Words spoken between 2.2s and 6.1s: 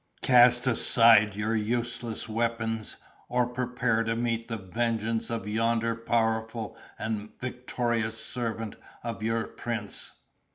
weapons, or prepare to meet the vengeance of yonder